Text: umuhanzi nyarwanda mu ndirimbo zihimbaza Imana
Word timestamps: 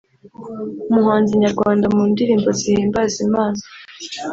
umuhanzi 0.89 1.33
nyarwanda 1.43 1.85
mu 1.95 2.03
ndirimbo 2.11 2.49
zihimbaza 2.59 3.17
Imana 3.27 3.59